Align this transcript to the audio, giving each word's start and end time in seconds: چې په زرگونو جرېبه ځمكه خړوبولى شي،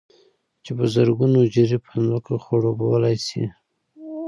چې 0.63 0.71
په 0.77 0.85
زرگونو 0.93 1.39
جرېبه 1.53 1.91
ځمكه 2.05 2.35
خړوبولى 2.43 3.15
شي، 3.25 3.43